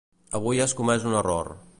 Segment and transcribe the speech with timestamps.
[0.39, 1.53] Aquí has comès un error.